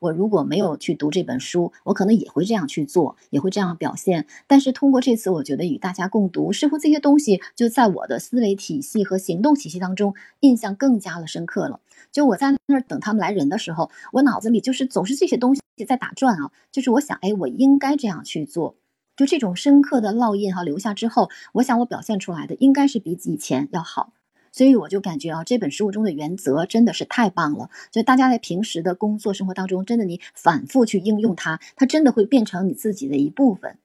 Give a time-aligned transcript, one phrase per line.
[0.00, 4.26] 我如果没有去读这本书，我可能也会这样去做，也会这样表现。
[4.46, 11.80] 但是通过这次，我觉得与大家共读，似乎这些东西就在我的思维体系和行动体系当中，印象更加的深刻了。
[12.10, 18.76] 就我在那儿等他们来人的时候，我脑子里就是总是这些东西在打转啊，就是我想，哎，我应该这样去做。
[19.16, 24.14] 就这种深刻的烙印哈留下之后，我想我表现出来的应该是比以前要好。
[24.52, 27.70] 所以我就感觉啊，这本书中的原则真的是太棒了。
[27.90, 33.78] 就大家在平时的工作生活当中，真的你反复去应用它，它真的会变成你自己的一部分。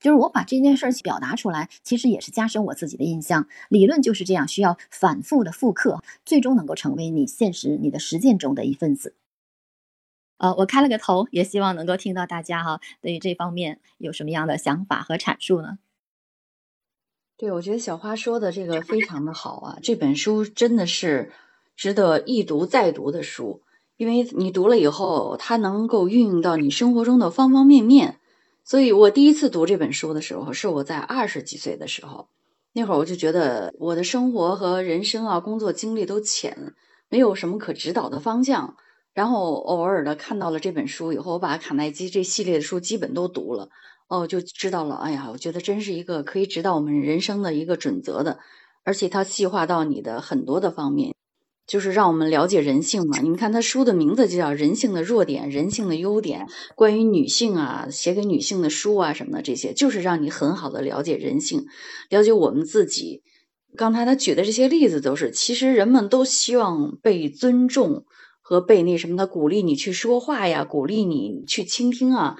[0.00, 3.46] 就是我把这件事儿表达出来，其实也是加深我自己的印象。
[3.68, 9.14] 理论就是这样，需要反复的复刻，最终能够成为你现实、你的实践中的一份子。
[10.38, 15.78] 呃，我开了个头，也希望能够听到大家哈对于这方面有什么样的想法和阐述呢？
[17.40, 19.78] 对，我觉得小花说的这个非常的好啊！
[19.82, 21.32] 这本书真的是
[21.74, 23.62] 值得一读再读的书，
[23.96, 28.18] 因为你读了以后，它能够运用到你生活中的方方面面。
[28.62, 32.28] 所以我第一次读这本书的时候，是我在二十几岁的时候，
[32.74, 36.74] 那会儿我就觉得我的生活和人生啊，工作经历都浅，
[37.08, 38.76] 没有什么可指导的方向。
[39.14, 43.70] 然后偶尔的看到了这本书以后，我把卡耐基这系列的书基本都读了。
[44.10, 44.96] 哦，就知道了。
[44.96, 48.40] 哎呀，我觉得真是一个可以指导我们人生的一个准则的，
[48.82, 51.14] 而且它细化到你的很多的方面，
[51.64, 53.20] 就是让我们了解人性嘛。
[53.20, 61.66] 你们看，他书的名字就叫《人性的弱点，人性的优点》，关于女性啊，写给女性的书啊什么的，这些就是让你很好的了解人性，
[62.08, 63.22] 了解我们自己。
[63.76, 68.04] 刚才他举的这些例子都是，其实人们都希望被尊重
[68.40, 72.34] 和被那什么，他鼓励你去说话呀，鼓励你去倾听啊。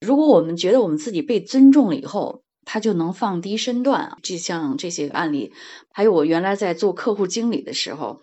[0.00, 4.18] 如果我们觉得我们自己被尊重了以后，他就能放低身段啊。
[4.22, 5.52] 就像这些案例，
[5.92, 8.20] 还有我原来在做客户经理的时候，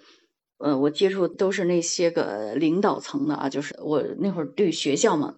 [0.57, 5.35] 呃，我接触都是那些个领导层的啊，就是我那会儿对学校嘛，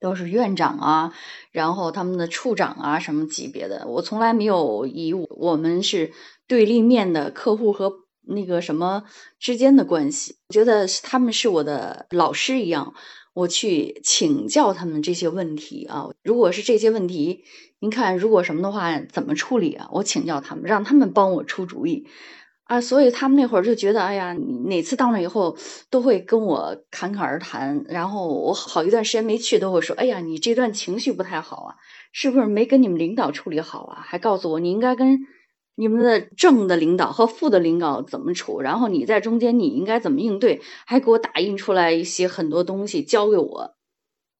[0.00, 1.14] 都是院长啊，
[1.50, 6.12] 然后他们的处长啊什么级别的，我从来没有以我们是
[6.46, 9.04] 对立面的客户和那个什么
[9.38, 12.92] 之间的关系，觉得他们是我的老师一样。
[13.34, 17.44] 我去请教他们这些问题啊，如果是这些问题，
[17.80, 19.88] 您看如果什么的话，怎么处理啊？
[19.92, 22.06] 我请教他们，让他们帮我出主意
[22.64, 22.80] 啊。
[22.80, 25.56] 所以他们那会儿就觉得，哎呀，你哪次到那以后
[25.88, 27.84] 都会跟我侃侃而谈。
[27.88, 31.74] 然后我好一段时间没去，都会说，哎呀，你这段情绪不太好啊，
[32.12, 34.02] 是不是没跟你们领导处理好啊？
[34.04, 35.26] 还告诉我，你应该跟。
[35.74, 38.60] 你们的正的领导和负的领导怎么处？
[38.60, 40.60] 然后你在中间，你应该怎么应对？
[40.86, 43.74] 还给我打印出来一些很多东西交给我，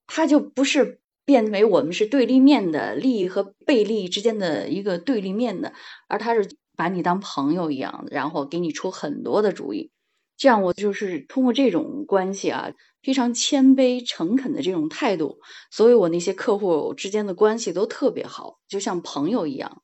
[0.06, 5.72] 他就不是变为我们是对立面的利益和被利益之间的一个对立面的，
[6.08, 9.90] 而他是把你当朋友一样，然后给你出很多的主意。
[10.36, 12.72] 这样我就是通过这种关系啊，
[13.02, 15.38] 非常谦卑诚恳的这种态度，
[15.70, 19.82] 所以我那些客户之间的关系都特别好，就像朋友一样。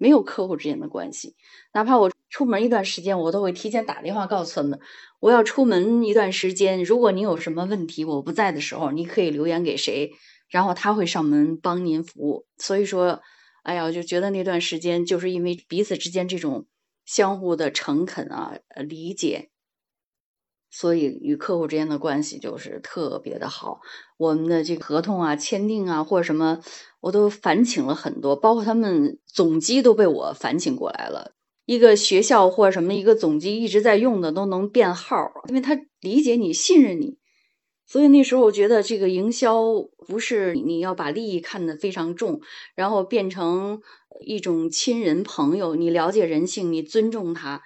[0.00, 1.36] 没有客户之间的关系，
[1.74, 4.80] 哪怕我出门一段时间，我都会提前打电话告诉他们，
[5.20, 6.82] 我要出门一段时间。
[6.82, 10.12] 如果您有什么问题，我不在的时候，你可以留言给谁，
[10.48, 12.46] 然后他会上门帮您服务。
[12.56, 13.20] 所以说，
[13.62, 16.64] 哎呀，我就觉得那段时间就是因为彼此之间这种
[17.04, 19.50] 相互的诚恳啊、理解，
[20.70, 23.80] 所以与客户之间的关系就是特别的好。
[24.16, 26.60] 我们的这个合同啊、签订啊或者什么。
[27.02, 31.32] 我都反请了很多，包括他们总机都被我反请过来了。
[31.64, 35.16] 一个学校或者什么一个总机一直在用的都能变号，
[35.48, 37.16] 因为他理解你、信任你。
[37.86, 39.62] 所以那时候我觉得这个营销
[40.06, 42.42] 不是你要把利益看得非常重，
[42.74, 43.80] 然后变成
[44.20, 45.74] 一种亲人朋友。
[45.74, 47.62] 你了解人性，你尊重他。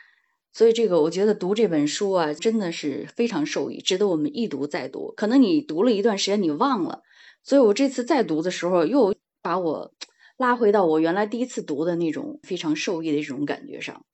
[0.55, 5.13] 所以这个我觉得读这本书啊，真的是非常受益，值得我们一读再读。
[5.15, 7.03] 可能你读了一段时间，你忘了，
[7.43, 9.15] 所以我这次再读的时候又。
[9.45, 9.93] 把我
[10.39, 14.07] 拉回到我原来第一次读的那种非常受益的这种感觉上，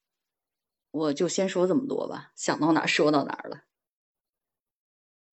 [0.91, 3.70] 我就先说这么多吧，想到哪儿说到哪儿了。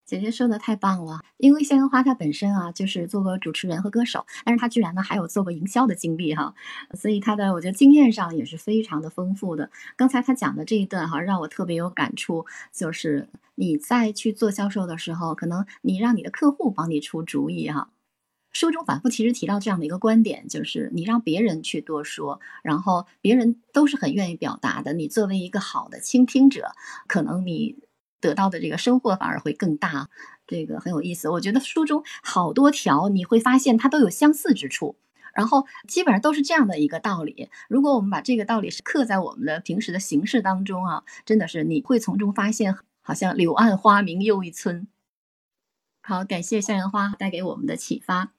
[0.07, 6.55] 姐姐说的太棒了，因为谢恩花她本身啊就是做过主持人和歌手，但是她居然呢还有做过营销的经历哈，
[6.93, 9.69] 所以她的我觉得经验上也是非常的丰富的。
[9.97, 17.89] 刚才她讲的这一段哈让我特别有感触，就是你在去做销售的时候，可能你让你的客户帮你出主意哈。
[18.53, 24.93] 书中反复其实提到这样的一个观点，就是你让别人去多说，然后别人都是很愿意表达的。
[24.93, 26.71] 你作为一个好的倾听者，
[27.07, 27.75] 可能你
[28.19, 30.09] 得到的这个收获反而会更大。
[30.45, 31.29] 这个很有意思。
[31.29, 34.95] 我觉得书中好多条你会发现它都有相似之处，
[35.33, 37.49] 然后基本上都是这样的一个道理。
[37.67, 44.87] 如果我们把这个道理是刻在我们的平时的形式当中啊，真的是你会从中发现，好像柳暗花明又一村。
[46.01, 48.36] 好，感谢向阳花带给我们的启发。